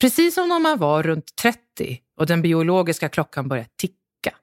[0.00, 1.58] Precis som när man var runt 30
[2.16, 4.36] och den biologiska klockan började ticka.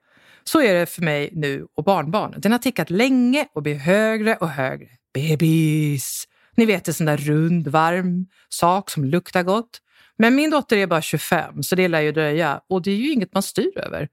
[0.44, 2.34] Så är det för mig nu och barnbarn.
[2.38, 4.88] Den har tickat länge och blir högre och högre.
[5.14, 6.28] Bebis!
[6.56, 9.80] Ni vet en sån där rund, varm sak som luktar gott.
[10.16, 13.12] Men min dotter är bara 25 så det lär ju dröja och det är ju
[13.12, 14.08] inget man styr över.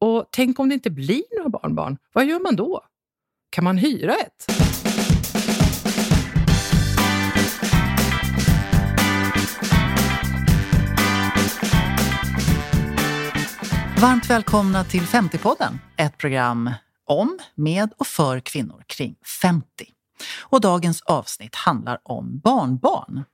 [0.00, 2.80] Och tänk om det inte blir några barnbarn, vad gör man då?
[3.50, 4.71] Kan man hyra ett?
[14.02, 16.70] Varmt välkomna till 50-podden, ett program
[17.06, 19.66] om, med och för kvinnor kring 50.
[20.40, 23.24] Och dagens avsnitt handlar om barnbarn.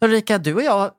[0.00, 0.90] Ulrika, du och jag,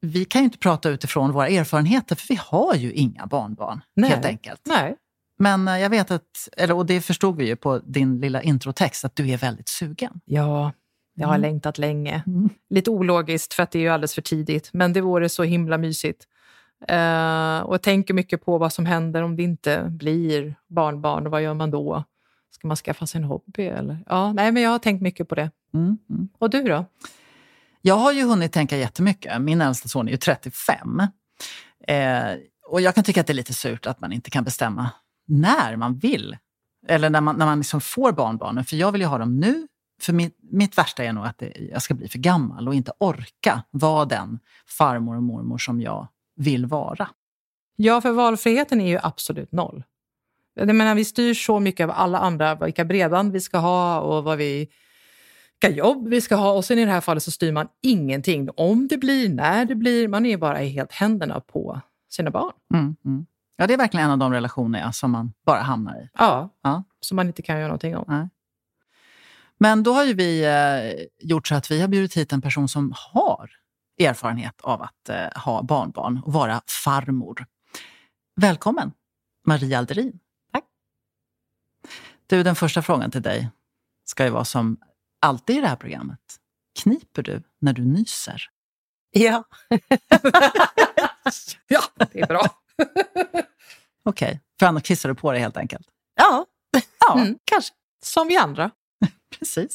[0.00, 4.10] vi kan ju inte prata utifrån våra erfarenheter för vi har ju inga barnbarn Nej.
[4.10, 4.60] helt enkelt.
[4.64, 4.96] Nej.
[5.38, 9.04] Men eh, jag vet att, eller, och det förstod vi ju på din lilla introtext,
[9.04, 10.20] att du är väldigt sugen.
[10.24, 10.72] Ja,
[11.14, 11.42] jag har Mm.
[11.42, 12.22] längtat länge.
[12.26, 12.48] Mm.
[12.70, 15.78] Lite ologiskt för att det är ju alldeles för tidigt, men det vore så himla
[15.78, 16.26] mysigt.
[16.88, 21.32] Eh, och jag tänker mycket på vad som händer om det inte blir barnbarn och
[21.32, 22.04] vad gör man då?
[22.50, 23.62] Ska man skaffa sig en hobby?
[23.62, 24.04] Eller?
[24.06, 25.50] Ja, nej, men jag har tänkt mycket på det.
[25.74, 25.98] Mm.
[26.10, 26.28] Mm.
[26.38, 26.84] Och du då?
[27.80, 29.42] Jag har ju hunnit tänka jättemycket.
[29.42, 31.00] Min äldsta son är ju 35.
[31.88, 32.22] Eh,
[32.66, 34.90] och jag kan tycka att det är lite surt att man inte kan bestämma
[35.26, 36.36] när man vill.
[36.88, 38.64] Eller när man, när man liksom får barnbarnen.
[38.64, 39.66] För jag vill ju ha dem nu.
[40.00, 42.92] För mitt, mitt värsta är nog att det, jag ska bli för gammal och inte
[42.98, 47.08] orka vara den farmor och mormor som jag vill vara.
[47.76, 49.84] Ja, för valfriheten är ju absolut noll.
[50.54, 54.24] Jag menar, vi styr så mycket av alla andra, vilka bredband vi ska ha och
[54.24, 54.68] vad vi,
[55.60, 56.52] vilka jobb vi ska ha.
[56.52, 58.48] Och sen i det här fallet så styr man ingenting.
[58.56, 62.52] Om det blir, när det blir, man är bara i helt händerna på sina barn.
[62.74, 63.26] Mm, mm.
[63.56, 66.08] Ja, det är verkligen en av de relationer ja, som man bara hamnar i.
[66.18, 66.84] Ja, Ja.
[67.00, 68.04] som man inte kan göra någonting om.
[69.58, 72.68] Men då har ju vi eh, gjort så att vi har bjudit hit en person
[72.68, 73.50] som har
[74.04, 77.46] erfarenhet av att eh, ha barnbarn och vara farmor.
[78.40, 78.92] Välkommen,
[79.46, 80.18] Maria Alderin.
[80.52, 80.64] Tack.
[82.26, 83.48] Du, den första frågan till dig
[84.04, 84.76] ska ju vara som
[85.20, 86.18] alltid i det här programmet.
[86.82, 88.42] Kniper du när du nyser?
[89.10, 89.44] Ja.
[91.68, 92.46] Ja, det är bra.
[94.04, 95.86] Okej, för annars kissar du på dig helt enkelt.
[96.14, 96.46] Ja,
[97.08, 97.38] Ja, Mm.
[97.44, 97.74] kanske.
[98.02, 98.70] Som vi andra.
[99.38, 99.74] Precis.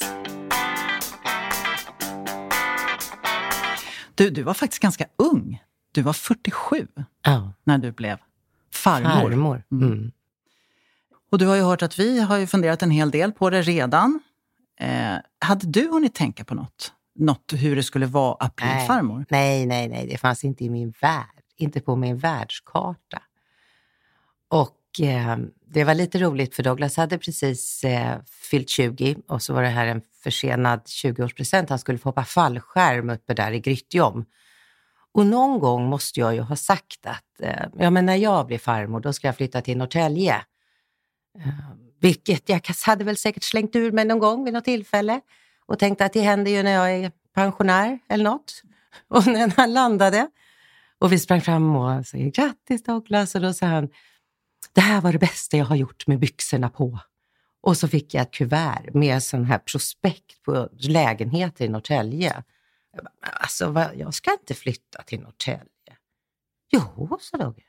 [4.17, 5.63] Du, du var faktiskt ganska ung.
[5.91, 6.88] Du var 47
[7.25, 7.53] ja.
[7.63, 8.17] när du blev
[8.73, 9.09] farmor.
[9.09, 9.63] farmor.
[9.72, 9.91] Mm.
[9.91, 10.11] Mm.
[11.31, 13.61] Och du har ju hört att vi har ju funderat en hel del på det
[13.61, 14.19] redan.
[14.79, 16.94] Eh, hade du hunnit tänka på något?
[17.16, 18.88] Något hur det skulle vara att bli Nej.
[18.88, 19.25] farmor?
[19.29, 21.41] Nej, nej, nej, det fanns inte i min värld.
[21.57, 23.22] Inte på min världskarta.
[24.47, 25.38] Och eh,
[25.69, 29.68] det var lite roligt för Douglas hade precis eh, fyllt 20 och så var det
[29.68, 31.69] här en försenad 20-årspresent.
[31.69, 34.25] Han skulle få hoppa fallskärm uppe där i Grytjom.
[35.12, 38.58] Och någon gång måste jag ju ha sagt att eh, ja, men när jag blir
[38.58, 40.35] farmor då ska jag flytta till Norrtälje.
[41.40, 41.47] Eh,
[42.00, 45.22] vilket jag hade väl säkert slängt ur mig någon gång vid något tillfälle
[45.66, 48.62] och tänkte att det händer ju när jag är pensionär eller något.
[49.08, 50.28] Och när han landade
[51.00, 53.90] och vi sprang fram och sa grattis Douglas och då sa han
[54.73, 57.00] det här var det bästa jag har gjort med byxorna på.
[57.62, 62.44] Och så fick jag ett kuvert med sån här prospekt på lägenheter i Norrtälje.
[62.94, 65.97] Jag bara, Alltså, vad, jag ska inte flytta till Norrtälje.
[66.72, 67.63] Jo, sa Dogge.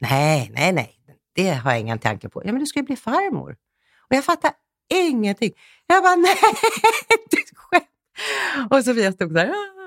[0.00, 1.00] Nej, nej, nej,
[1.34, 2.42] det har jag ingen tanke på.
[2.44, 3.56] Ja, men du ska ju bli farmor.
[3.98, 4.52] Och jag fattar
[4.88, 5.52] ingenting.
[5.86, 6.36] Jag bara, nej,
[7.30, 8.70] du skämt.
[8.70, 9.77] Och Sofia stod där.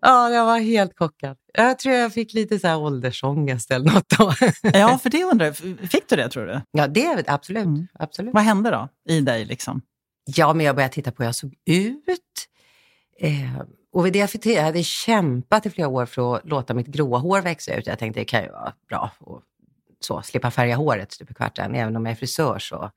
[0.00, 1.36] Ja, jag var helt chockad.
[1.52, 4.32] Jag tror jag fick lite så här åldersångest eller något då.
[4.62, 5.56] Ja, för det undrar jag.
[5.90, 6.60] Fick du det tror du?
[6.70, 7.64] Ja, det är absolut.
[7.64, 7.86] Mm.
[7.98, 8.34] absolut.
[8.34, 9.82] Vad hände då i dig liksom?
[10.24, 12.48] Ja, men jag började titta på hur jag såg ut.
[13.20, 13.62] Eh,
[13.92, 17.40] och vid det jag hade kämpat i flera år för att låta mitt gråa hår
[17.40, 17.86] växa ut.
[17.86, 19.42] Jag tänkte det kan ju vara bra att
[20.00, 21.74] så, slippa färga håret stup i kvarten.
[21.74, 22.90] Även om jag är frisör så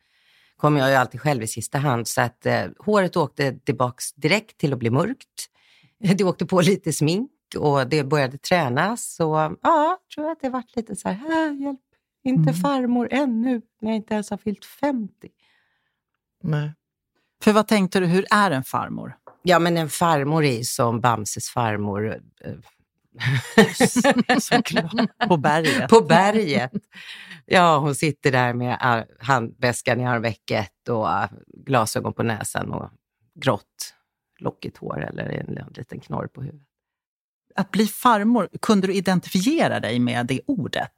[0.57, 2.07] kommer jag ju alltid själv i sista hand.
[2.07, 5.49] Så att eh, håret åkte tillbaks direkt till att bli mörkt.
[6.17, 9.15] Det åkte på lite smink och det började tränas.
[9.15, 9.23] Så
[9.61, 11.79] ja, jag tror att det varit lite så här, "Äh, hjälp,
[12.23, 12.53] inte Mm.
[12.53, 15.29] farmor ännu, när jag inte ens har fyllt 50.
[16.43, 16.73] Nej.
[17.43, 19.17] För vad tänkte du, hur är en farmor?
[19.43, 22.15] Ja, men en farmor är som Bamses farmor
[22.45, 22.53] eh.
[25.27, 25.89] På berget.
[25.89, 26.71] på berget.
[27.45, 31.07] Ja, hon sitter där med handväskan i armvecket och
[31.65, 32.89] glasögon på näsan och
[33.35, 33.95] grått
[34.41, 36.67] lockigt hår eller en, en liten knorr på huvudet.
[37.55, 40.93] Att bli farmor, kunde du identifiera dig med det ordet?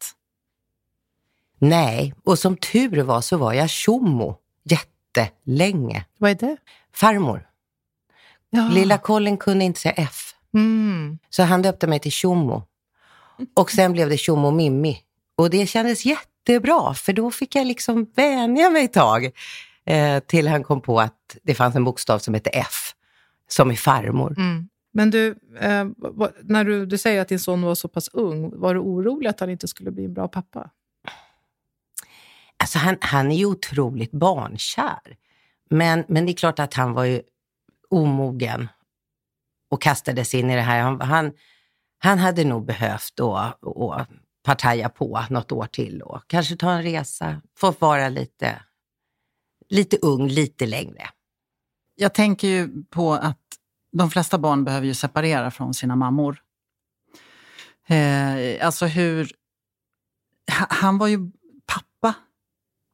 [1.57, 6.05] Nej, och som tur var så var jag tjommo jättelänge.
[6.17, 6.57] Vad är det?
[6.93, 7.47] Farmor.
[8.49, 8.69] Ja.
[8.73, 10.33] Lilla Colin kunde inte säga F.
[10.53, 11.19] Mm.
[11.29, 12.63] Så han döpte mig till Tjommo.
[13.53, 14.97] Och sen blev det Tjommo Mimmi.
[15.35, 19.31] Och det kändes jättebra, för då fick jag liksom vänja mig ett tag.
[19.85, 22.93] Eh, till han kom på att det fanns en bokstav som hette F,
[23.53, 24.35] som är farmor.
[24.37, 24.69] Mm.
[24.93, 25.27] Men du,
[25.59, 25.85] eh,
[26.41, 29.39] när du, du säger att din son var så pass ung, var du orolig att
[29.39, 30.69] han inte skulle bli en bra pappa?
[32.57, 35.17] Alltså han, han är ju otroligt barnkär.
[35.69, 37.21] Men, men det är klart att han var ju
[37.89, 38.67] omogen
[39.69, 40.81] och kastades in i det här.
[40.81, 41.31] Han, han,
[41.97, 43.95] han hade nog behövt då, och
[44.43, 48.61] partaja på något år till och kanske ta en resa, få vara lite,
[49.69, 51.09] lite ung lite längre.
[51.95, 53.40] Jag tänker ju på att
[53.91, 56.41] de flesta barn behöver ju separera från sina mammor.
[57.87, 59.31] Eh, alltså hur...
[60.51, 61.31] Han var ju
[61.65, 62.13] pappa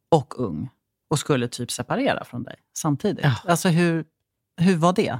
[0.09, 0.69] och ung
[1.09, 3.23] och skulle typ separera från dig samtidigt.
[3.25, 3.35] Ja.
[3.47, 4.05] Alltså hur,
[4.57, 5.19] hur var det?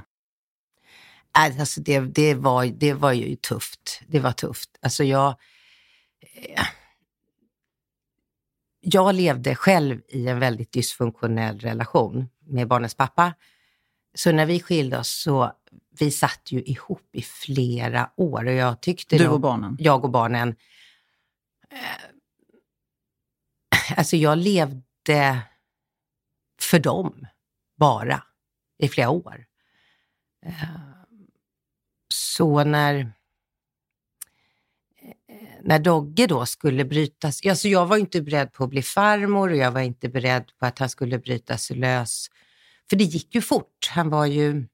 [1.32, 4.02] Alltså det, det, var, det var ju tufft.
[4.06, 4.78] Det var tufft.
[4.82, 5.36] Alltså jag...
[6.20, 6.64] Eh,
[8.80, 13.34] jag levde själv i en väldigt dysfunktionell relation med barnens pappa.
[14.18, 15.52] Så när vi skilde oss så
[15.98, 18.46] vi satt ju ihop i flera år.
[18.46, 19.76] Och jag tyckte du och nog, barnen?
[19.80, 20.56] Jag och barnen.
[21.70, 21.78] Eh,
[23.96, 25.40] alltså jag levde
[26.60, 27.26] för dem
[27.76, 28.22] bara
[28.78, 29.46] i flera år.
[30.46, 30.52] Eh,
[32.14, 33.12] så när,
[35.62, 39.56] när Dogge då skulle brytas, alltså jag var inte beredd på att bli farmor och
[39.56, 42.30] jag var inte beredd på att han skulle bryta sig lös.
[42.90, 43.88] För det gick ju fort.
[43.90, 44.66] Han var ju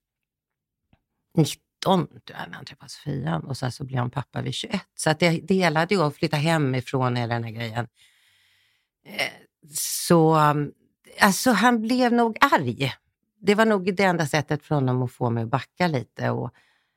[1.36, 4.80] 19 när han träffade Sofia och sen så blev han pappa vid 21.
[4.94, 7.88] Så att det delade ju att flytta hemifrån hela den här grejen.
[9.06, 9.32] Eh,
[9.76, 10.72] så um,
[11.20, 12.92] alltså han blev nog arg.
[13.40, 16.30] Det var nog det enda sättet för honom att få mig att backa lite.
[16.30, 16.50] Och,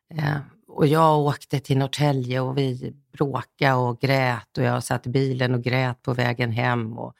[0.09, 0.37] eh,
[0.67, 5.53] och jag åkte till Norrtälje och vi bråkade och grät och jag satt i bilen
[5.53, 6.97] och grät på vägen hem.
[6.97, 7.15] Och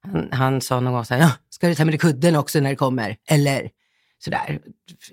[0.00, 2.60] han, han sa någon gång så här, ja, ska du ta med dig kudden också
[2.60, 3.16] när det kommer?
[3.26, 3.70] Eller
[4.18, 4.60] sådär.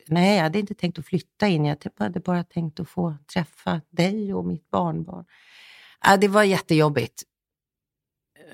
[0.07, 1.65] Nej, jag hade inte tänkt att flytta in.
[1.65, 5.25] Jag hade bara tänkt att få träffa dig och mitt barnbarn.
[6.05, 7.23] Ja, det var jättejobbigt.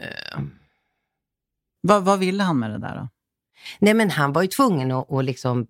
[0.02, 0.44] Uh.
[1.82, 3.10] Vad, vad ville han med det där då?
[3.80, 5.68] Nej, men han var ju tvungen att, att liksom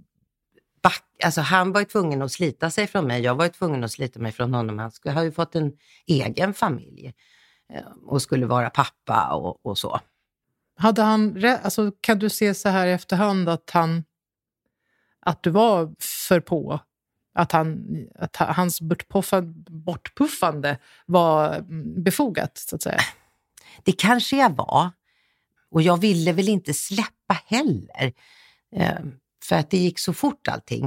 [0.83, 3.21] back, alltså han var ju tvungen att slita sig från mig.
[3.21, 4.79] Jag var ju tvungen att slita mig från honom.
[4.79, 5.77] Han skulle, har ju fått en
[6.07, 7.13] egen familj
[7.73, 9.99] eh, och skulle vara pappa och, och så.
[10.75, 14.03] Hade han, alltså, kan du se så här i efterhand att, han,
[15.19, 16.79] att du var för på?
[17.35, 17.85] Att, han,
[18.15, 18.81] att hans
[19.69, 22.99] bortpuffande var mm, befogat, så att säga?
[23.83, 24.91] Det kanske jag var.
[25.69, 28.13] Och jag ville väl inte släppa heller,
[28.75, 28.99] eh,
[29.43, 30.85] för att det gick så fort allting.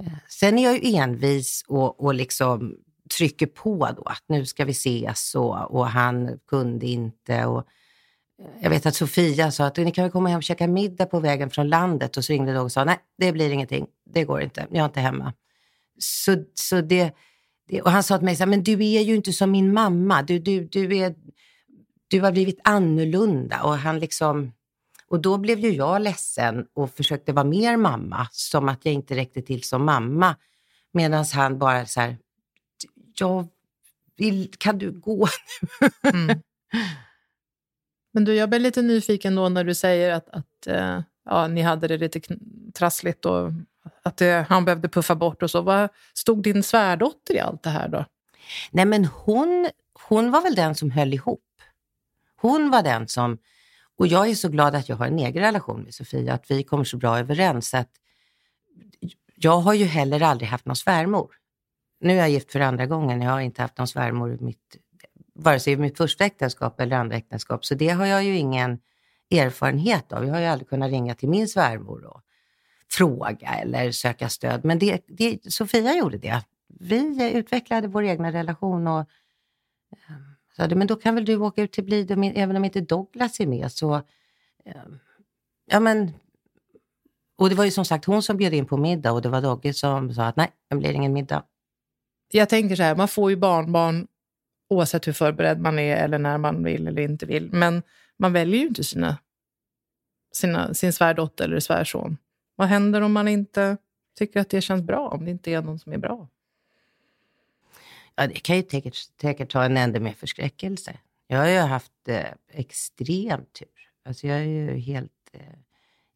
[0.00, 2.76] Eh, sen är jag ju envis och, och liksom
[3.16, 7.46] trycker på då att nu ska vi ses och, och han kunde inte.
[7.46, 7.66] Och,
[8.60, 11.20] jag vet att Sofia sa att ni kan väl komma hem och käka middag på
[11.20, 13.86] vägen från landet och så ringde de och sa nej, det blir ingenting.
[14.04, 14.66] Det går inte.
[14.70, 15.32] Jag är inte hemma.
[15.98, 17.14] Så, så det,
[17.68, 19.72] det och han sa till mig, så här, men du är ju inte som min
[19.72, 20.22] mamma.
[20.22, 21.14] Du, du, du, är,
[22.08, 23.62] du har blivit annorlunda.
[23.62, 24.52] Och, han liksom,
[25.08, 29.16] och då blev ju jag ledsen och försökte vara mer mamma, som att jag inte
[29.16, 30.36] räckte till som mamma.
[30.92, 32.18] Medan han bara så här,
[33.18, 33.48] jag
[34.16, 35.28] vill, kan du gå
[36.02, 36.10] nu?
[36.10, 36.40] Mm.
[38.12, 41.60] Men du, jag blir lite nyfiken då när du säger att, att eh, ja, ni
[41.62, 42.20] hade det lite
[42.74, 43.52] trassligt och
[44.02, 45.60] att det, han behövde puffa bort och så.
[45.60, 48.04] Vad stod din svärdotter i allt det här då?
[48.70, 49.70] Nej, men hon,
[50.08, 51.44] hon var väl den som höll ihop.
[52.36, 53.38] Hon var den som,
[53.98, 56.62] och jag är så glad att jag har en egen relation med Sofia, att vi
[56.62, 57.74] kommer så bra överens.
[57.74, 57.90] Att
[59.34, 61.34] jag har ju heller aldrig haft någon svärmor.
[62.00, 64.76] Nu är jag gift för andra gången, jag har inte haft någon svärmor i mitt,
[65.34, 68.78] vare sig i mitt första äktenskap eller andra äktenskap, så det har jag ju ingen
[69.30, 70.24] erfarenhet av.
[70.24, 72.20] Jag har ju aldrig kunnat ringa till min svärmor och
[72.90, 76.44] fråga eller söka stöd, men det, det, Sofia gjorde det.
[76.66, 79.00] Vi utvecklade vår egna relation och
[80.08, 83.40] ehm, sa men då kan väl du åka ut till Blidö, även om inte Douglas
[83.40, 83.72] är med.
[83.72, 83.94] Så,
[84.64, 84.74] eh,
[85.66, 86.12] ja men,
[87.36, 89.42] och det var ju som sagt hon som bjöd in på middag och det var
[89.42, 91.44] Dogge som sa att nej, det blir ingen middag.
[92.32, 94.06] Jag tänker så här, man får ju barnbarn
[94.72, 97.52] oavsett hur förberedd man är eller när man vill eller inte vill.
[97.52, 97.82] Men
[98.16, 99.18] man väljer ju inte sina,
[100.32, 102.16] sina, sin svärdotter eller svärson.
[102.56, 103.76] Vad händer om man inte
[104.18, 106.28] tycker att det känns bra, om det inte är någon som är bra?
[108.14, 110.98] Ja, det kan ju säkert, säkert ta en ände med förskräckelse.
[111.26, 113.68] Jag har ju haft eh, extrem tur.
[114.04, 115.40] Alltså jag är ju helt eh,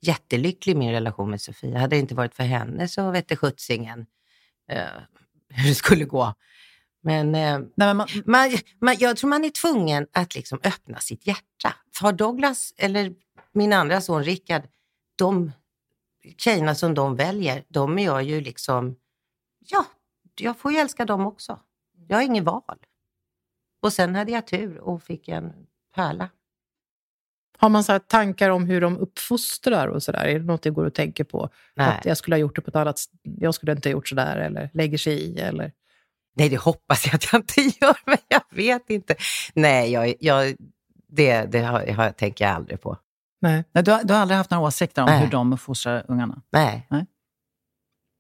[0.01, 1.79] jättelycklig i min relation med Sofia.
[1.79, 4.07] Hade det inte varit för henne så vette sjuttsingen
[4.69, 4.87] eh,
[5.49, 6.35] hur det skulle gå.
[7.07, 10.99] Men, eh, Nej, men man, man, man, jag tror man är tvungen att liksom öppna
[10.99, 11.75] sitt hjärta.
[12.01, 13.15] Har Douglas eller
[13.53, 14.63] min andra son Rickard,
[15.17, 15.53] de
[16.37, 18.97] tjejerna som de väljer, de är jag ju liksom,
[19.59, 19.85] ja,
[20.41, 21.61] jag får ju älska dem också.
[22.09, 22.79] Jag har ingen val.
[23.83, 25.53] Och sen hade jag tur och fick en
[25.95, 26.29] pärla.
[27.59, 30.25] Har man så här tankar om hur de uppfostrar och sådär?
[30.25, 31.51] Är det något det går att tänka på?
[31.75, 31.89] Nej.
[31.89, 34.37] Att jag skulle ha gjort det på ett annat Jag skulle inte ha gjort sådär
[34.37, 35.73] eller lägger sig i eller...
[36.37, 39.15] Nej, det hoppas jag att jag inte gör, men jag vet inte.
[39.55, 40.57] Nej, jag, jag,
[41.09, 42.99] det, det har, har, tänker jag aldrig på.
[43.41, 43.65] Nej.
[43.73, 45.21] nej, du, har, du har aldrig haft några åsikter om Nej.
[45.21, 46.43] hur de uppfostrar ungarna?
[46.51, 46.87] Nej.
[46.91, 47.07] Nej.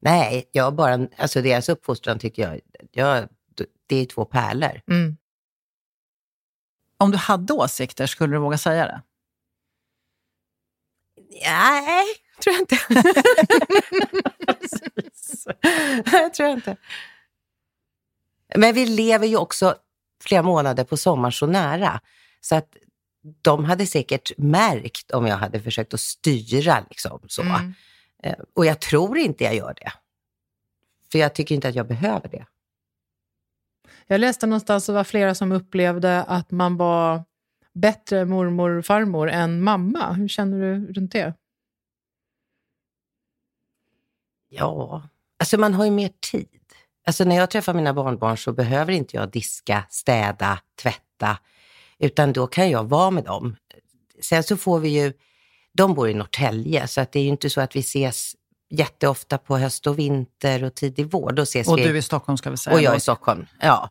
[0.00, 2.60] Nej, jag bara, alltså deras uppfostran tycker jag,
[2.92, 3.28] jag
[3.86, 4.80] det är två pärlor.
[4.90, 5.16] Mm.
[6.98, 9.02] Om du hade åsikter, skulle du våga säga det?
[11.44, 12.04] Nej,
[12.42, 12.78] tror jag inte.
[16.12, 16.76] jag tror jag inte.
[18.54, 19.74] Men vi lever ju också
[20.22, 22.00] flera månader på sommaren så nära.
[22.40, 22.76] Så att
[23.42, 26.84] de hade säkert märkt om jag hade försökt att styra.
[26.90, 27.42] Liksom, så.
[27.42, 27.74] Mm.
[28.22, 29.92] Eh, Och jag tror inte jag gör det.
[31.12, 32.46] För jag tycker inte att jag behöver det.
[34.06, 37.24] Jag läste någonstans att det var flera som upplevde att man var
[37.72, 40.12] bättre mormor och farmor än mamma.
[40.12, 41.34] Hur känner du runt det?
[44.48, 45.02] Ja,
[45.38, 46.65] alltså man har ju mer tid.
[47.06, 51.38] Alltså när jag träffar mina barnbarn så behöver inte jag diska, städa, tvätta,
[51.98, 53.56] utan då kan jag vara med dem.
[54.22, 55.12] Sen så får vi ju,
[55.72, 58.34] de bor i Norrtälje, så att det är ju inte så att vi ses
[58.70, 61.32] jätteofta på höst och vinter och tidig vår.
[61.32, 61.84] Då ses Och vi.
[61.84, 62.76] du i Stockholm ska vi säga.
[62.76, 62.96] Och jag då.
[62.96, 63.90] i Stockholm, ja.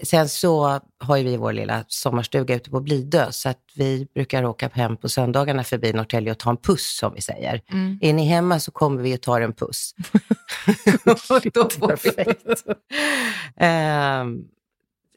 [0.00, 4.06] Eh, sen så har ju vi vår lilla sommarstuga ute på Blidö, så att vi
[4.14, 7.62] brukar åka hem på söndagarna förbi Norrtälje och ta en puss, som vi säger.
[7.72, 7.98] Mm.
[8.02, 9.94] Är ni hemma så kommer vi och tar en puss.
[13.56, 14.38] Ehm,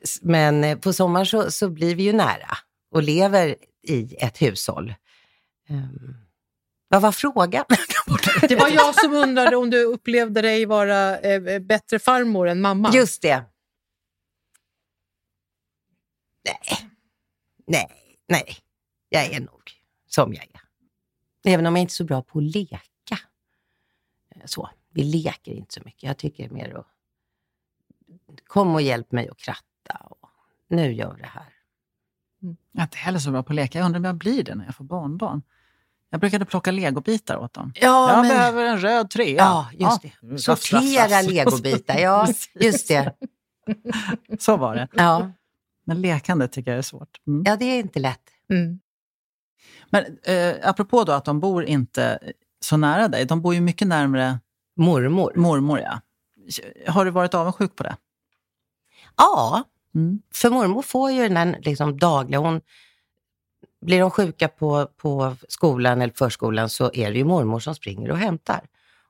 [0.04, 2.58] s- men eh, på sommaren så, så blir vi ju nära
[2.92, 3.56] och lever
[3.88, 4.94] i ett hushåll.
[5.70, 6.16] Um,
[6.88, 7.66] vad var frågan?
[8.50, 12.92] Det var jag som undrade om du upplevde dig vara eh, bättre farmor än mamma.
[12.94, 13.44] Just det.
[16.46, 16.90] Nej,
[17.68, 17.88] nej,
[18.28, 18.58] nej.
[19.10, 19.72] Jag är nog
[20.08, 20.62] som jag är.
[21.54, 23.20] Även om jag inte är så bra på att leka.
[24.36, 26.04] Eh, Så, vi leker inte så mycket.
[26.04, 26.88] Jag tycker mer att
[28.48, 29.98] kom och hjälp mig att kratta.
[30.10, 30.30] Och
[30.68, 31.54] nu gör det här.
[32.72, 33.78] Jag är inte heller så bra på att leka.
[33.80, 35.42] Jag undrar om jag blir det när jag får barnbarn.
[36.10, 37.72] Jag brukade plocka legobitar åt dem.
[37.76, 39.36] Ja, jag men- behöver en röd trea.
[39.38, 41.98] Ja, just raff, Sortera legobitar.
[42.00, 43.14] Ja, just det.
[44.40, 44.88] Så var det.
[44.94, 45.32] Ja.
[45.84, 47.20] Men lekande tycker jag är svårt.
[47.28, 47.44] Mm.
[47.46, 48.30] ja, det är inte lätt.
[48.50, 48.80] Mm.
[49.90, 52.20] Men eh, apropå då att de bor inte
[52.60, 53.26] så nära dig.
[53.26, 54.40] De bor ju mycket närmare
[54.76, 55.34] Mormor.
[55.36, 55.80] mormor.
[55.80, 56.00] Ja.
[56.88, 57.98] Har du varit avundsjuk på det?
[59.18, 59.64] Ja,
[59.96, 60.22] Mm.
[60.34, 62.62] För mormor får ju den liksom dagliga, hon,
[63.82, 68.12] blir de sjuka på, på skolan eller förskolan så är det ju mormor som springer
[68.12, 68.62] och hämtar.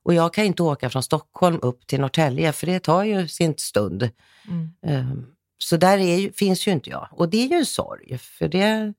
[0.03, 3.53] Och jag kan inte åka från Stockholm upp till Norrtälje för det tar ju sin
[3.57, 4.09] stund.
[4.47, 4.69] Mm.
[4.81, 5.25] Ehm,
[5.63, 7.07] så där är finns ju inte jag.
[7.11, 8.93] Och det är ju en sorg, för det,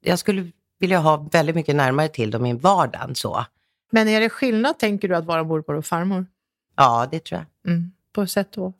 [0.00, 3.14] jag skulle vilja ha väldigt mycket närmare till dem i vardagen.
[3.14, 3.44] Så.
[3.90, 6.26] Men är det skillnad, tänker du, att vara mormor och farmor?
[6.76, 7.72] Ja, det tror jag.
[7.72, 7.92] Mm.
[8.12, 8.72] På ett sätt då?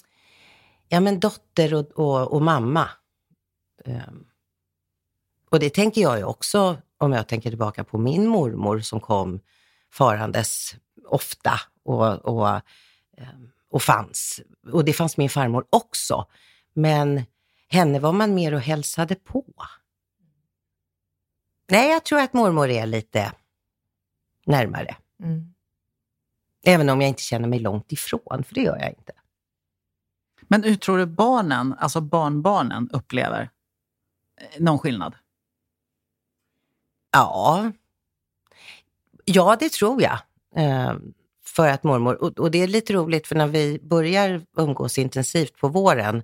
[0.88, 2.88] Ja, men dotter och, och, och mamma.
[3.84, 4.24] Ehm,
[5.50, 9.40] och det tänker jag ju också om jag tänker tillbaka på min mormor som kom
[9.92, 10.76] farandes
[11.08, 14.40] ofta och, och, ehm, och fanns.
[14.72, 16.26] Och det fanns min farmor också.
[16.78, 17.22] Men
[17.68, 19.44] henne var man mer och hälsade på.
[21.70, 23.32] Nej, jag tror att mormor är lite
[24.46, 24.96] närmare.
[25.22, 25.54] Mm.
[26.64, 29.12] Även om jag inte känner mig långt ifrån, för det gör jag inte.
[30.40, 33.50] Men hur tror du barnen, alltså barnbarnen, upplever
[34.40, 35.14] eh, någon skillnad?
[37.12, 37.72] Ja,
[39.24, 40.18] ja det tror jag.
[40.54, 40.94] Eh,
[41.44, 45.58] för att mormor, och, och det är lite roligt för när vi börjar umgås intensivt
[45.58, 46.22] på våren,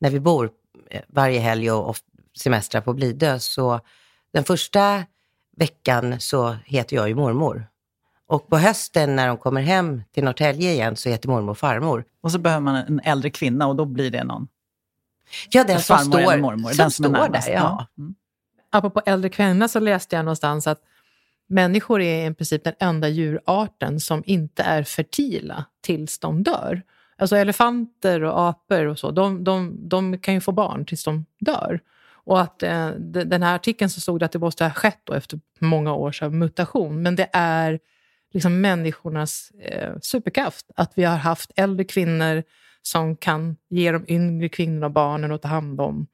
[0.00, 0.50] när vi bor
[0.90, 1.96] eh, varje helg och,
[2.38, 3.80] semestrar på Blidö, så
[4.32, 5.04] den första
[5.56, 7.66] veckan så heter jag ju mormor.
[8.26, 12.04] Och på hösten när de kommer hem till Norrtälje igen så heter mormor farmor.
[12.20, 14.48] Och så behöver man en äldre kvinna och då blir det någon
[15.50, 16.68] Ja, den som står, mormor.
[16.68, 17.50] som den som står där.
[17.52, 17.86] Ja.
[17.98, 18.14] Mm.
[18.70, 20.80] Apropå äldre kvinnor så läste jag någonstans att
[21.48, 26.82] människor är i princip den enda djurarten som inte är fertila tills de dör.
[27.20, 31.26] Alltså elefanter och apor och så, de, de, de kan ju få barn tills de
[31.40, 31.80] dör.
[32.12, 35.00] Och att eh, de- den här artikeln så stod det att det måste ha skett
[35.04, 37.02] då efter många års av mutation.
[37.02, 37.80] Men det är
[38.32, 40.70] liksom människornas eh, superkraft.
[40.76, 42.42] Att vi har haft äldre kvinnor
[42.82, 46.06] som kan ge de yngre kvinnorna och barnen och ta hand om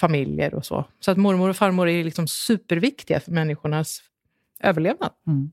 [0.00, 0.84] familjer och så.
[1.00, 4.02] Så att mormor och farmor är liksom superviktiga för människornas
[4.60, 5.10] överlevnad.
[5.26, 5.50] Mm.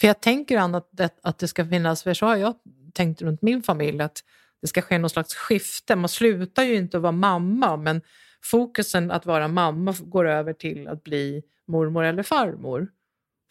[0.00, 2.54] För jag tänker att det, att det ska finnas, för så har jag
[2.92, 4.24] tänkt runt min familj, att
[4.60, 5.96] det ska ske någon slags skifte.
[5.96, 8.02] Man slutar ju inte att vara mamma, men
[8.42, 12.88] fokusen att vara mamma går över till att bli mormor eller farmor.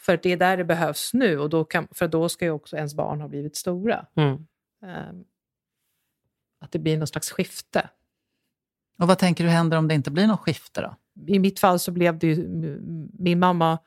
[0.02, 2.76] För det är där det behövs nu och då kan, för då ska ju också
[2.76, 4.06] ens barn ha blivit stora.
[4.16, 4.32] Mm.
[4.32, 5.26] Um,
[6.60, 7.90] att det blir någon slags skifte.
[9.00, 10.96] Och vad tänker du händer om det inte blir något skifte då?
[11.28, 12.48] I mitt fall så blev det ju,
[13.20, 13.80] min mamma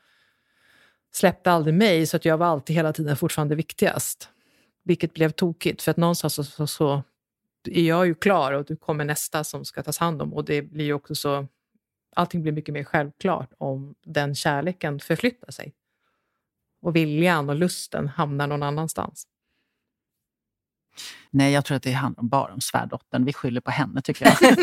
[1.11, 4.29] släppte aldrig mig så att jag var alltid hela tiden fortfarande viktigast.
[4.85, 7.03] Vilket blev tokigt för att någonstans så, så, så
[7.63, 10.61] är jag ju klar och du kommer nästa som ska tas hand om och det
[10.61, 11.47] blir också så
[12.15, 15.73] allting blir mycket mer självklart om den kärleken förflyttar sig.
[16.81, 19.27] Och viljan och lusten hamnar någon annanstans.
[21.29, 23.25] Nej, jag tror att det handlar bara om svärdottern.
[23.25, 24.55] Vi skyller på henne tycker jag.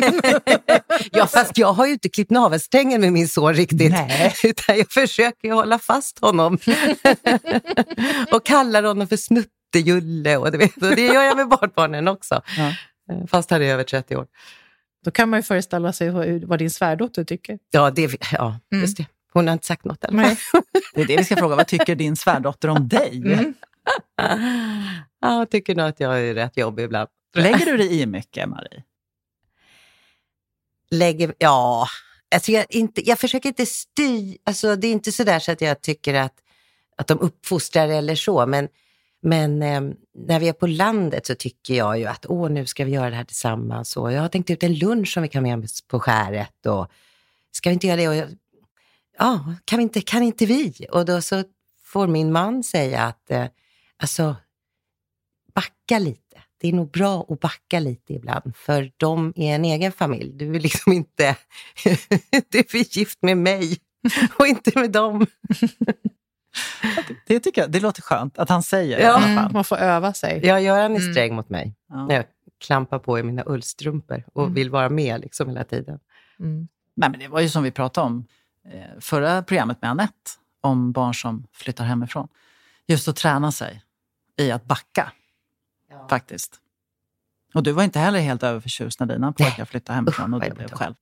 [1.13, 3.93] ja, fast jag har ju inte klippt navelsträngen med min son riktigt.
[3.93, 4.35] Nej.
[4.45, 6.59] Utan jag försöker hålla fast honom.
[8.33, 9.17] och kallar honom för
[9.73, 10.37] snuttejulle.
[10.37, 12.43] Och det, vet, och det gör jag med barnbarnen också.
[13.09, 13.27] Ja.
[13.27, 14.27] Fast han är över 30 år.
[15.05, 16.11] Då kan man ju föreställa sig
[16.47, 17.59] vad din svärdotter tycker.
[17.71, 18.83] Ja, det, ja mm.
[18.83, 19.07] just det.
[19.33, 20.17] Hon har inte sagt något än.
[20.17, 20.37] Nej.
[20.95, 21.57] Det är det vi ska fråga.
[21.57, 23.23] Vad tycker din svärdotter om dig?
[23.25, 23.55] Mm.
[25.21, 27.09] ja, jag tycker nog att jag är rätt jobbig ibland.
[27.35, 28.83] Lägger du dig i mycket, Marie?
[30.91, 31.87] Lägger, ja,
[32.35, 34.39] alltså jag, inte, jag försöker inte styra.
[34.45, 36.35] Alltså det är inte så där så att jag tycker att,
[36.97, 38.69] att de uppfostrar eller så, men,
[39.23, 39.81] men eh,
[40.15, 43.11] när vi är på landet så tycker jag ju att åh, nu ska vi göra
[43.11, 43.97] det här tillsammans.
[43.97, 46.67] Och jag har tänkt ut en lunch som vi kan med oss på skäret.
[46.67, 46.91] Och,
[47.51, 48.09] ska vi inte göra det?
[48.09, 48.29] Och jag,
[49.19, 50.87] ja, kan, vi inte, kan inte vi?
[50.93, 51.45] Och då så
[51.85, 53.47] får min man säga att eh,
[53.97, 54.37] alltså,
[55.55, 56.43] backa lite.
[56.59, 60.33] Det är nog bra att backa lite ibland, för de är en egen familj.
[60.33, 61.37] Du är liksom inte...
[62.49, 63.79] du är gift med mig
[64.39, 65.27] och inte med dem.
[67.27, 69.25] det tycker jag det låter skönt att han säger ja.
[69.25, 70.41] Mm, man får öva sig.
[70.45, 71.13] Ja, Göran är mm.
[71.13, 71.37] sträng mm.
[71.37, 71.75] mot mig.
[71.89, 72.07] Ja.
[72.07, 72.25] När jag
[72.61, 74.55] klampar på i mina ullstrumpor och mm.
[74.55, 75.99] vill vara med liksom hela tiden.
[76.41, 76.69] Mm.
[76.95, 78.27] Nej, men det var ju som vi pratade om
[78.73, 82.29] eh, förra programmet med Annette, om barn som flyttar hemifrån.
[82.87, 83.83] Just att träna sig
[84.37, 85.13] i att backa,
[85.91, 86.07] ja.
[86.09, 86.59] faktiskt.
[87.55, 90.71] Och du var inte heller helt överförtjust när dina pojkar flyttade hemifrån och du blev
[90.71, 90.95] själv.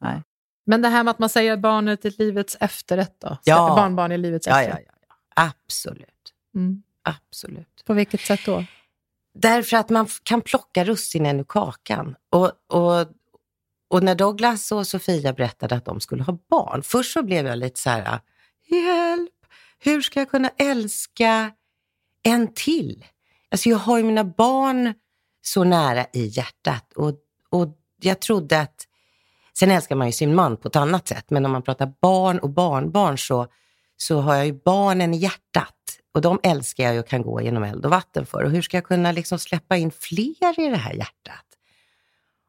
[0.00, 0.22] Nej.
[0.68, 3.38] Men det här med att man säger att barnet är livets efterrätt då?
[3.44, 3.74] Ja.
[3.76, 4.84] Barnbarn är livets ja, efterrätt?
[4.86, 5.42] Ja, ja, ja.
[5.50, 6.34] Absolut.
[6.54, 6.82] Mm.
[7.02, 7.84] Absolut.
[7.84, 8.64] På vilket sätt då?
[9.34, 12.14] Därför att man kan plocka russinen ur kakan.
[12.30, 13.06] Och, och,
[13.88, 17.58] och när Douglas och Sofia berättade att de skulle ha barn, först så blev jag
[17.58, 18.20] lite så här,
[18.66, 19.30] hjälp,
[19.78, 21.52] hur ska jag kunna älska
[22.22, 23.04] en till?
[23.50, 24.94] Alltså jag har ju mina barn
[25.42, 27.14] så nära i hjärtat och,
[27.50, 27.68] och
[28.00, 28.87] jag trodde att,
[29.58, 32.38] sen älskar man ju sin man på ett annat sätt, men om man pratar barn
[32.38, 33.46] och barnbarn så,
[33.96, 35.74] så har jag ju barnen i hjärtat
[36.14, 38.42] och de älskar jag och kan gå genom eld och vatten för.
[38.42, 41.44] Och hur ska jag kunna liksom släppa in fler i det här hjärtat?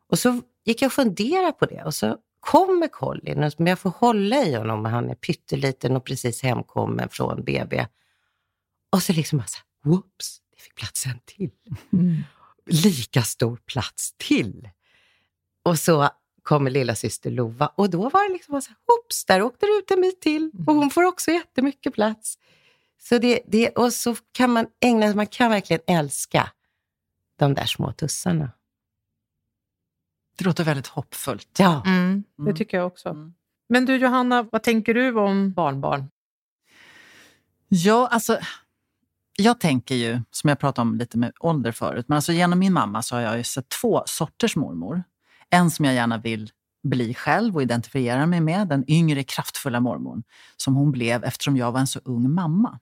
[0.08, 3.90] Och så gick jag och funderade på det och så kommer Colin, men jag får
[3.90, 7.86] hålla i honom och han är pytteliten och precis hemkommen från BB.
[8.92, 11.52] Och så liksom bara så här, whoops, det fick plats en till.
[11.94, 12.24] Mm.
[12.66, 14.70] Lika stor plats till.
[15.64, 16.10] Och så
[16.50, 19.72] kommer lilla syster Lova och då var det liksom så här, whoops, där åkte det
[19.72, 22.38] ut en bit till och hon får också jättemycket plats.
[23.02, 26.52] Så det, det, och så kan man ägna man kan verkligen älska
[27.36, 28.52] de där små tussarna.
[30.38, 31.56] Det låter väldigt hoppfullt.
[31.60, 31.84] Ja.
[31.86, 32.56] Mm, det mm.
[32.56, 33.10] tycker jag också.
[33.10, 33.34] Mm.
[33.70, 36.10] Men du Johanna, vad tänker du om barnbarn?
[37.68, 38.40] Ja, alltså
[39.38, 42.74] jag tänker ju, som jag pratade om lite med ålder förut, men alltså genom min
[42.74, 45.04] mamma så har jag ju sett två sorters mormor.
[45.50, 46.52] En som jag gärna vill
[46.84, 50.24] bli själv och identifiera mig med, den yngre kraftfulla mormon
[50.58, 52.80] som hon blev eftersom jag var en så ung mamma.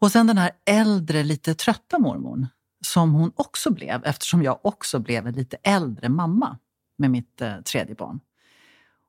[0.00, 2.46] Och sen den här äldre, lite trötta mormon
[2.86, 6.58] som hon också blev eftersom jag också blev en lite äldre mamma
[6.98, 8.20] med mitt eh, tredje barn.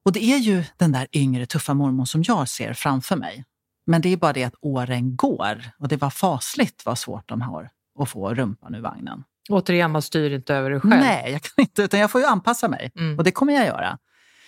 [0.05, 3.45] Och det är ju den där yngre, tuffa mormon som jag ser framför mig.
[3.85, 7.41] Men det är bara det att åren går och det var fasligt vad svårt de
[7.41, 9.23] har att få rumpan ur vagnen.
[9.49, 10.99] Återigen, man styr inte över det själv.
[10.99, 12.91] Nej, jag kan inte, utan jag får ju anpassa mig.
[12.95, 13.17] Mm.
[13.17, 13.97] Och det kommer jag göra.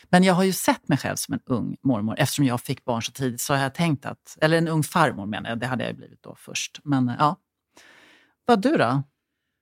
[0.10, 2.16] Men jag har ju sett mig själv som en ung mormor.
[2.18, 5.26] Eftersom jag fick barn så tidigt så har jag tänkt att, eller en ung farmor
[5.26, 6.80] menar jag, det hade jag blivit då först.
[6.84, 7.36] Men ja.
[8.46, 9.04] Vad du då?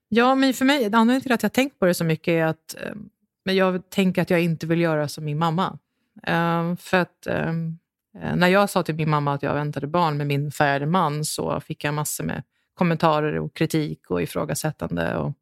[0.08, 2.76] Ja, men för mig, anledningen till att jag tänkt på det så mycket är att
[3.44, 5.78] men jag tänker att jag inte vill göra som min mamma.
[6.26, 7.78] Um, för att um,
[8.18, 11.24] Eh, när jag sa till min mamma att jag väntade barn med min färgade man
[11.24, 12.42] så fick jag massor med
[12.80, 15.16] kommentarer och kritik och ifrågasättande.
[15.16, 15.32] Och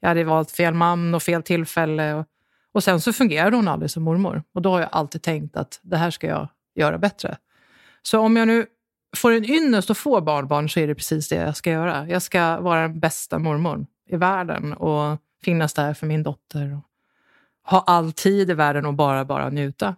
[0.00, 2.14] jag hade valt fel man och fel tillfälle.
[2.14, 2.26] Och,
[2.72, 4.42] och sen så fungerade hon aldrig som mormor.
[4.54, 7.36] Och då har jag alltid tänkt att det här ska jag göra bättre.
[8.02, 8.66] Så om jag nu
[9.16, 12.08] får en ynnest och få barnbarn så är det precis det jag ska göra.
[12.08, 16.76] Jag ska vara den bästa mormor i världen och finnas där för min dotter.
[16.76, 16.84] Och
[17.70, 19.96] ha all tid i världen och bara, bara njuta.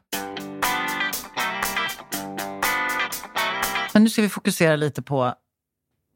[3.93, 5.35] Men nu ska vi fokusera lite på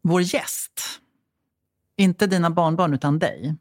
[0.06, 1.00] vår gäst.
[1.96, 3.54] Inte dina barnbarn, utan dig.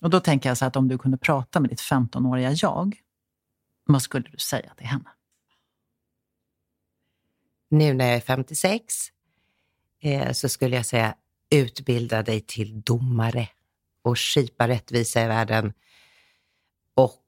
[0.00, 2.96] Och då tänker jag så att om du kunde prata med ditt 15-åriga jag,
[3.84, 5.10] vad skulle du säga till henne?
[7.68, 9.08] Nu när jag är 56
[10.00, 11.14] eh, så skulle jag säga
[11.50, 13.48] utbilda dig till domare
[14.02, 15.72] och skipa rättvisa i världen.
[16.94, 17.24] Och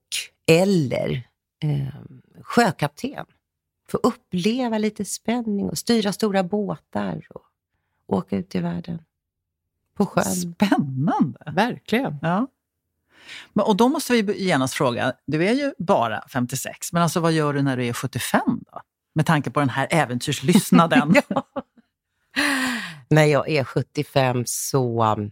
[0.46, 1.28] eller
[1.62, 1.94] eh,
[2.42, 3.26] sjökapten.
[3.88, 7.53] Få uppleva lite spänning och styra stora båtar och
[8.06, 9.02] åka ut i världen.
[9.96, 10.24] På sjön.
[10.24, 11.52] Spännande!
[11.52, 12.18] Verkligen.
[12.22, 12.46] Ja.
[13.52, 17.32] Men, och då måste vi genast fråga, du är ju bara 56, men alltså vad
[17.32, 18.40] gör du när du är 75
[18.72, 18.80] då?
[19.14, 21.14] Med tanke på den här äventyrslystnaden.
[21.28, 21.46] ja.
[23.08, 25.30] När jag är 75 så um,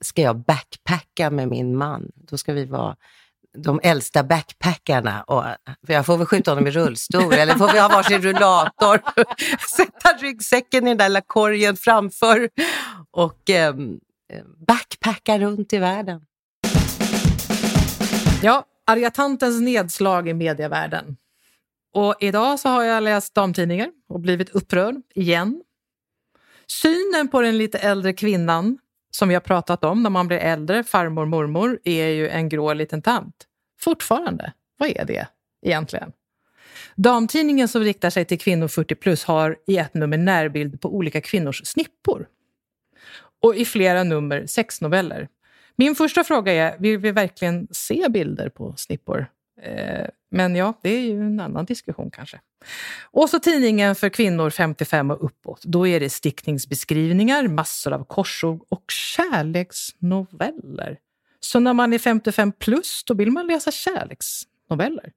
[0.00, 2.10] ska jag backpacka med min man.
[2.14, 2.96] Då ska vi vara
[3.62, 5.22] de äldsta backpackarna.
[5.22, 5.44] Och,
[5.86, 9.00] för jag får väl skjuta honom i rullstol eller får vi ha varsin rullator.
[9.76, 12.48] Sätta ryggsäcken i den där lilla korgen framför
[13.10, 13.74] och eh,
[14.66, 16.20] backpacka runt i världen.
[18.42, 21.16] Ja, arga tantens nedslag i medievärlden.
[21.94, 25.62] Och idag så har jag läst damtidningar och blivit upprörd igen.
[26.66, 28.78] Synen på den lite äldre kvinnan
[29.10, 32.72] som vi har pratat om när man blir äldre, farmor, mormor, är ju en grå
[32.72, 33.47] liten tant.
[33.80, 34.52] Fortfarande.
[34.76, 35.26] Vad är det
[35.62, 36.12] egentligen?
[36.96, 41.20] Damtidningen som riktar sig till kvinnor 40 plus har i ett nummer närbild på olika
[41.20, 42.26] kvinnors snippor.
[43.42, 45.28] Och i flera nummer sexnoveller.
[45.76, 49.26] Min första fråga är, vill vi verkligen se bilder på snippor?
[49.62, 52.40] Eh, men ja, det är ju en annan diskussion kanske.
[53.02, 55.64] Och så tidningen för kvinnor 55 och uppåt.
[55.64, 60.98] Då är det stickningsbeskrivningar, massor av korsord och kärleksnoveller.
[61.40, 65.12] Så när man är 55 plus, då vill man läsa kärleksnoveller.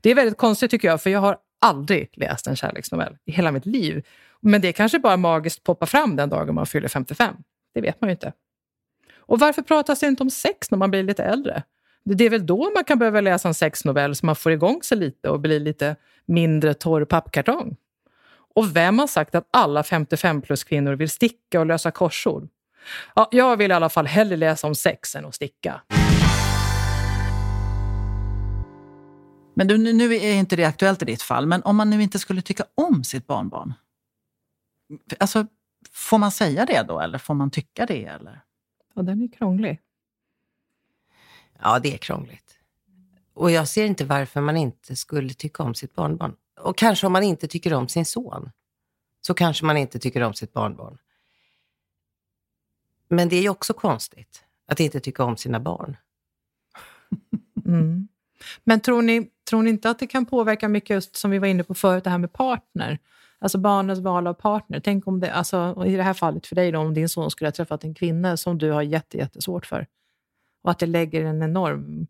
[0.00, 3.52] Det är väldigt konstigt tycker jag, för jag har aldrig läst en kärleksnovell i hela
[3.52, 4.06] mitt liv.
[4.40, 7.34] Men det kanske bara magiskt poppar fram den dagen man fyller 55.
[7.74, 8.32] Det vet man ju inte.
[9.16, 11.62] Och varför pratas det inte om sex när man blir lite äldre?
[12.04, 14.98] Det är väl då man kan behöva läsa en sexnovell så man får igång sig
[14.98, 17.76] lite och blir lite mindre torr pappkartong.
[18.54, 22.48] Och vem har sagt att alla 55 plus kvinnor vill sticka och lösa korsord?
[23.14, 25.80] Ja, jag vill i alla fall hellre läsa om sex än att sticka.
[29.54, 32.18] Men du, nu är inte det aktuellt i ditt fall, men om man nu inte
[32.18, 33.74] skulle tycka om sitt barnbarn,
[35.18, 35.46] alltså,
[35.92, 38.04] får man säga det då eller får man tycka det?
[38.04, 38.40] Eller?
[38.94, 39.80] Ja, den är krånglig.
[41.62, 42.58] Ja, det är krångligt.
[43.34, 46.36] Och jag ser inte varför man inte skulle tycka om sitt barnbarn.
[46.60, 48.50] Och kanske om man inte tycker om sin son,
[49.20, 50.98] så kanske man inte tycker om sitt barnbarn.
[53.10, 55.96] Men det är ju också konstigt att inte tycka om sina barn.
[57.64, 58.08] Mm.
[58.64, 61.46] Men tror ni, tror ni inte att det kan påverka mycket, just som vi var
[61.46, 62.98] inne på förut, det här med partner?
[63.38, 64.80] Alltså barnens val av partner.
[64.80, 67.48] Tänk om det, alltså, i det här fallet för dig, då, om din son skulle
[67.48, 69.86] ha träffat en kvinna som du har jätte, jättesvårt för.
[70.62, 72.06] Och att det lägger en enorm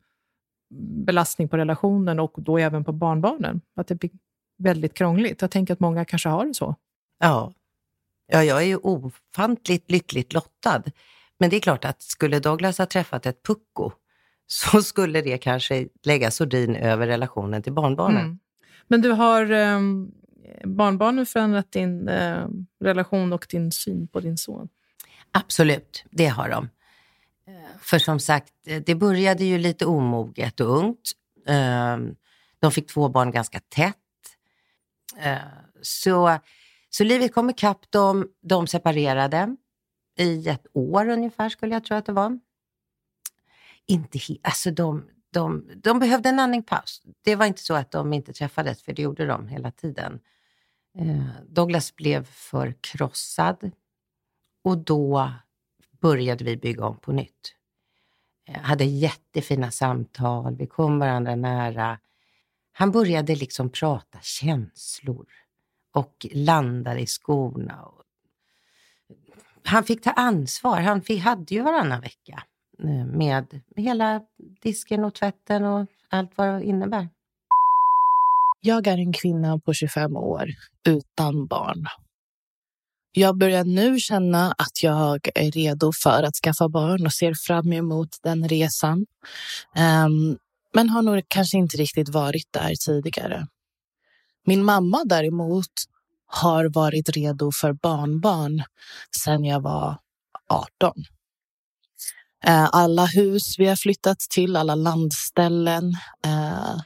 [1.05, 3.61] belastning på relationen och då även på barnbarnen.
[3.77, 4.11] Att det blir
[4.59, 5.43] väldigt krångligt.
[5.43, 6.75] Jag tänker att många kanske har det så.
[7.19, 7.53] Ja,
[8.31, 10.83] ja jag är ju ofantligt lyckligt lottad.
[11.39, 13.93] Men det är klart att skulle Douglas ha träffat ett pucko
[14.47, 18.25] så skulle det kanske lägga sordin över relationen till barnbarnen.
[18.25, 18.39] Mm.
[18.89, 19.81] Men du har eh,
[20.65, 22.47] barnbarnen förändrat din eh,
[22.81, 24.69] relation och din syn på din son?
[25.33, 26.69] Absolut, det har de.
[27.81, 28.53] För som sagt,
[28.87, 31.13] det började ju lite omoget och ungt.
[31.47, 32.15] Ehm,
[32.59, 33.97] de fick två barn ganska tätt.
[35.19, 35.39] Ehm,
[35.83, 36.39] så,
[36.91, 38.29] så livet kom ikapp dem.
[38.41, 39.57] De separerade
[40.19, 42.39] i ett år ungefär, skulle jag tro att det var.
[43.87, 47.03] Inte alltså de, de, de behövde en andningspaus.
[47.25, 50.21] Det var inte så att de inte träffades, för det gjorde de hela tiden.
[50.99, 53.71] Eh, Douglas blev förkrossad
[54.65, 55.33] och då
[56.01, 57.55] började vi bygga om på nytt.
[58.47, 61.99] Jag hade jättefina samtal, vi kom varandra nära.
[62.73, 65.27] Han började liksom prata känslor
[65.93, 67.89] och landade i skorna.
[69.65, 70.81] Han fick ta ansvar.
[70.81, 72.43] Han fick, hade ju varannan vecka
[72.83, 74.21] eh, med hela
[74.63, 77.09] disken och tvätten och allt vad det innebär.
[78.61, 80.49] Jag är en kvinna på 25 år
[80.89, 81.87] utan barn.
[83.13, 87.73] Jag börjar nu känna att jag är redo för att skaffa barn och ser fram
[87.73, 89.07] emot den resan.
[90.07, 90.39] Um,
[90.75, 93.47] men har nog kanske inte riktigt varit där tidigare.
[94.51, 95.67] Min mamma däremot
[96.27, 98.63] har varit redo för barnbarn
[99.25, 99.99] sedan jag var
[100.49, 100.93] 18.
[102.45, 105.93] Eh, alla hus vi har flyttat till, alla landställen,
[106.25, 106.81] eh,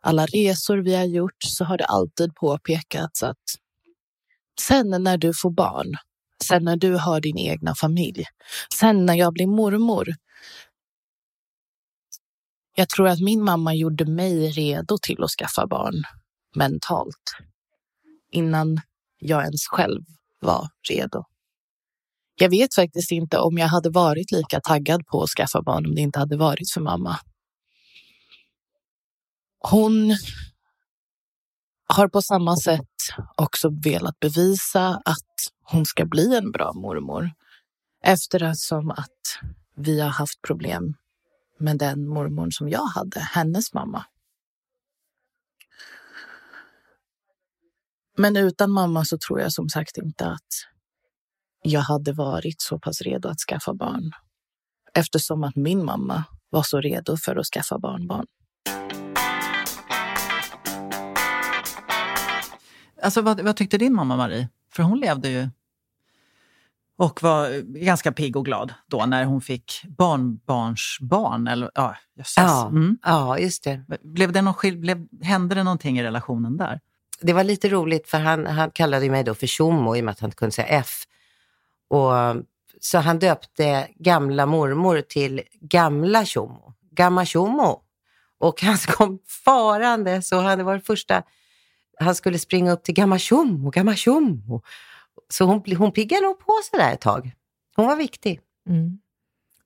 [0.00, 3.44] alla resor vi har gjort så har det alltid påpekats att
[4.60, 5.96] sen när du får barn,
[6.44, 8.24] sen när du har din egna familj,
[8.78, 10.08] sen när jag blir mormor.
[12.74, 16.04] Jag tror att min mamma gjorde mig redo till att skaffa barn
[16.58, 17.36] mentalt
[18.30, 18.80] innan
[19.18, 20.02] jag ens själv
[20.40, 21.24] var redo.
[22.34, 25.94] Jag vet faktiskt inte om jag hade varit lika taggad på att skaffa barn om
[25.94, 27.18] det inte hade varit för mamma.
[29.58, 30.16] Hon
[31.86, 32.96] har på samma sätt
[33.34, 37.30] också velat bevisa att hon ska bli en bra mormor.
[38.04, 39.38] Eftersom att
[39.76, 40.94] vi har haft problem
[41.58, 44.04] med den mormor som jag hade, hennes mamma.
[48.18, 50.48] Men utan mamma så tror jag som sagt inte att
[51.62, 54.12] jag hade varit så pass redo att skaffa barn.
[54.94, 58.26] Eftersom att min mamma var så redo för att skaffa barnbarn.
[63.02, 64.48] Alltså, vad, vad tyckte din mamma Marie?
[64.72, 65.48] För hon levde ju
[66.96, 71.48] och var ganska pigg och glad då när hon fick barnbarnsbarn.
[71.48, 71.96] Eller, ja,
[72.36, 72.98] ja, mm.
[73.02, 73.84] ja, just det.
[74.02, 76.80] Blev det någon, blev, hände det någonting i relationen där?
[77.20, 80.12] Det var lite roligt för han, han kallade mig då för Tjommo i och med
[80.12, 81.04] att han inte kunde säga F.
[81.88, 82.12] Och,
[82.80, 87.82] så han döpte gamla mormor till Gamla Tjommo, Gamma Tjommo.
[88.38, 91.22] Och han kom farande, så han var första,
[91.98, 94.62] han skulle springa upp till Gamma Tjommo, Gamma Tjommo.
[95.28, 97.32] Så hon, hon piggade nog på sig där ett tag.
[97.76, 98.40] Hon var viktig.
[98.68, 98.98] Mm.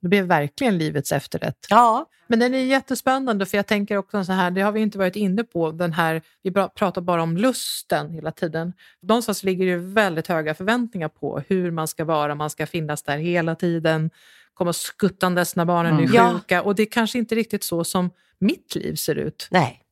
[0.03, 1.67] Det blev verkligen livets efterrätt.
[1.71, 2.07] Ja.
[2.27, 5.17] Men den är jättespännande för jag tänker också så här, det har vi inte varit
[5.17, 8.73] inne på, den här, vi pratar bara om lusten hela tiden.
[9.03, 13.19] Någonstans ligger det väldigt höga förväntningar på hur man ska vara, man ska finnas där
[13.19, 14.11] hela tiden,
[14.55, 16.05] komma skuttandes när barnen mm.
[16.05, 16.63] är sjuka ja.
[16.63, 19.49] och det är kanske inte riktigt så som mitt liv ser ut.
[19.51, 19.83] Nej.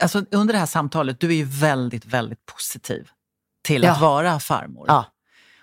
[0.00, 3.08] Alltså, under det här samtalet, du är ju väldigt, väldigt positiv
[3.62, 3.92] till ja.
[3.92, 4.84] att vara farmor.
[4.88, 5.04] Ja.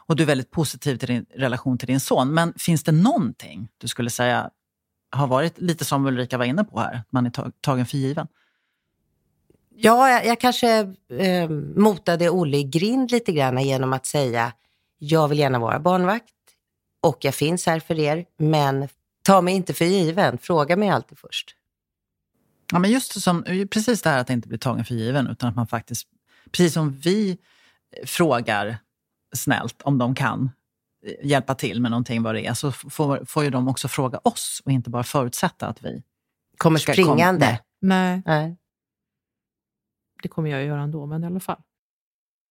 [0.07, 2.33] Och du är väldigt positiv till din relation till din son.
[2.33, 4.49] Men finns det någonting du skulle säga
[5.11, 8.27] har varit lite som Ulrika var inne på här, man är tagen för given?
[9.75, 14.53] Ja, jag, jag kanske eh, motade Olle i grind lite grann genom att säga
[14.97, 16.33] jag vill gärna vara barnvakt
[17.01, 18.87] och jag finns här för er, men
[19.21, 20.37] ta mig inte för given.
[20.37, 21.55] Fråga mig alltid först.
[22.71, 25.55] Ja, men just som, precis det här att inte bli tagen för given, utan att
[25.55, 26.07] man faktiskt,
[26.51, 27.37] precis som vi
[28.05, 28.77] frågar
[29.36, 30.52] snällt om de kan
[31.06, 34.19] eh, hjälpa till med någonting vad det är, så får, får ju de också fråga
[34.24, 36.04] oss och inte bara förutsätta att vi
[36.58, 37.48] kommer springande.
[37.48, 38.21] Kom, nej.
[38.26, 38.58] nej.
[40.21, 41.62] Det kommer jag göra ändå, men i alla fall.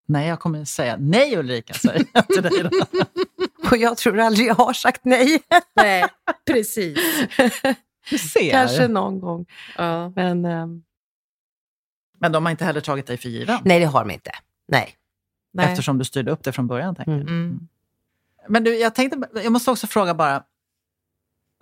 [0.06, 2.70] Nej, jag kommer säga nej Ulrika, säger jag till dig.
[3.70, 5.42] och jag tror aldrig jag har sagt nej.
[5.76, 6.04] nej,
[6.46, 6.98] precis.
[8.32, 8.50] Ser.
[8.50, 9.46] Kanske någon gång.
[9.76, 10.12] Ja.
[10.16, 10.84] Men, um...
[12.20, 13.58] men de har inte heller tagit dig för given?
[13.64, 14.30] Nej, det har de inte.
[14.68, 14.94] Nej.
[15.54, 15.70] Nej.
[15.70, 16.94] Eftersom du styrde upp det från början.
[16.94, 17.28] Tänker mm.
[17.28, 17.68] mm.
[18.48, 20.44] Men du, jag, tänkte, jag måste också fråga bara,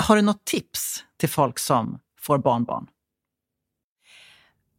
[0.02, 2.86] har du något tips till folk som får barnbarn?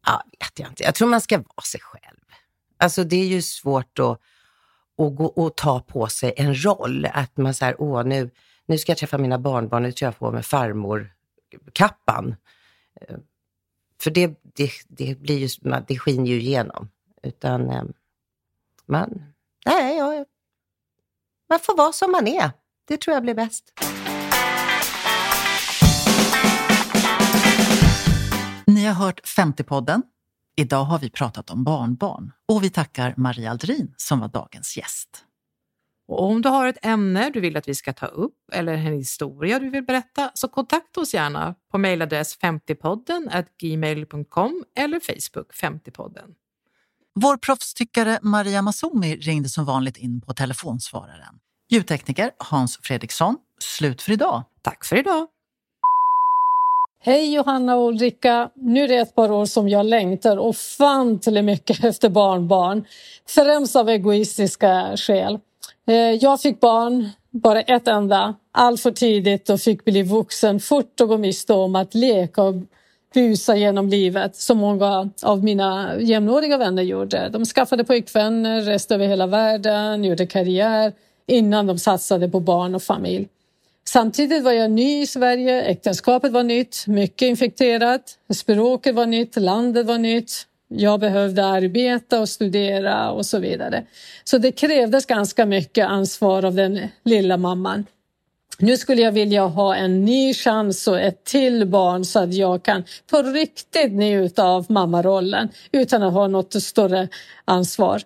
[0.06, 0.82] Ja, vet jag inte.
[0.82, 2.20] Jag tror man ska vara sig själv.
[2.78, 4.20] Alltså det är ju svårt att,
[4.98, 7.06] att gå och ta på sig en roll.
[7.12, 8.30] Att man säger, åh nu,
[8.66, 12.36] nu ska jag träffa mina barnbarn, nu tror jag på med farmor-kappan.
[13.00, 13.16] Eh,
[14.00, 15.48] för det, det, det, blir ju,
[15.86, 16.88] det skiner ju igenom.
[17.22, 17.92] Utan
[18.86, 19.22] man,
[19.66, 20.24] nej, jag,
[21.48, 22.50] man får vara som man är.
[22.88, 23.72] Det tror jag blir bäst.
[28.66, 30.02] Ni har hört 50-podden.
[30.56, 35.24] Idag har vi pratat om barnbarn och vi tackar Maria Aldrin som var dagens gäst.
[36.08, 38.92] Och om du har ett ämne du vill att vi ska ta upp eller en
[38.92, 46.34] historia du vill berätta så kontakta oss gärna på mejladress 50podden gmail.com eller Facebook 50podden.
[47.20, 51.34] Vår proffstyckare Maria Masumi ringde som vanligt in på telefonsvararen.
[51.70, 53.36] Ljudtekniker Hans Fredriksson.
[53.60, 54.42] Slut för idag.
[54.62, 55.26] Tack för idag.
[57.00, 58.50] Hej Johanna och Ulrika!
[58.54, 62.84] Nu är det ett par år som jag längtar ofantligt mycket efter barnbarn.
[63.28, 65.38] Främst av egoistiska skäl.
[65.86, 71.00] Eh, jag fick barn, bara ett enda, allt för tidigt och fick bli vuxen fort
[71.00, 72.54] och gå miste om att leka och
[73.14, 77.28] busa genom livet som många av mina jämnåriga vänner gjorde.
[77.28, 80.92] De skaffade pojkvänner, reste över hela världen, gjorde karriär
[81.26, 83.28] innan de satsade på barn och familj.
[83.86, 89.86] Samtidigt var jag ny i Sverige, äktenskapet var nytt, mycket infekterat, språket var nytt, landet
[89.86, 90.46] var nytt.
[90.68, 93.84] Jag behövde arbeta och studera och så vidare.
[94.24, 97.86] Så det krävdes ganska mycket ansvar av den lilla mamman.
[98.58, 102.62] Nu skulle jag vilja ha en ny chans och ett till barn så att jag
[102.62, 107.08] kan på riktigt njuta av mammarollen utan att ha något större
[107.44, 108.02] ansvar.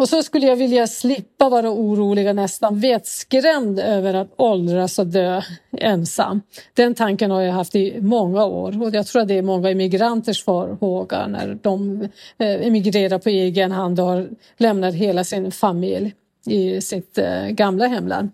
[0.00, 5.06] Och så skulle jag vilja slippa vara orolig och nästan vetskrämd över att åldras och
[5.06, 5.42] dö
[5.78, 6.42] ensam.
[6.74, 9.70] Den tanken har jag haft i många år och jag tror att det är många
[9.70, 12.02] immigranters farhåga när de
[12.38, 16.14] eh, emigrerar på egen hand och har lämnat hela sin familj
[16.46, 18.30] i sitt eh, gamla hemland.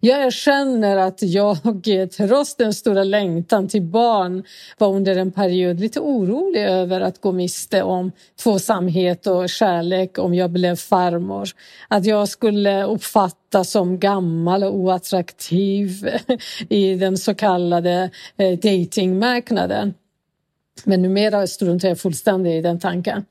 [0.00, 1.58] Jag känner att jag,
[2.16, 4.44] trots den stora längtan till barn,
[4.78, 8.12] var under en period lite orolig över att gå miste om
[8.42, 11.48] tvåsamhet och kärlek om jag blev farmor.
[11.88, 16.08] Att jag skulle uppfattas som gammal och oattraktiv
[16.68, 19.94] i den så kallade eh, datingmarknaden.
[20.84, 23.24] Men numera struntar jag fullständigt i den tanken.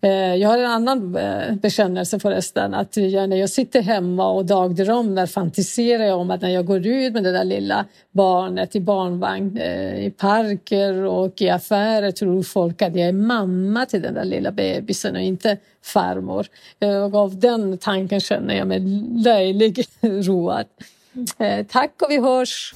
[0.00, 2.74] Eh, jag har en annan eh, bekännelse förresten.
[2.74, 7.12] Att när jag sitter hemma och dagdrömmer fantiserar jag om att när jag går ut
[7.12, 12.82] med det där lilla barnet i barnvagn eh, i parker och i affärer tror folk
[12.82, 16.46] att jag är mamma till den där lilla bebisen och inte farmor.
[16.80, 18.80] Och av den tanken känner jag mig
[19.24, 20.64] löjlig road.
[21.68, 22.74] Tack och vi hörs!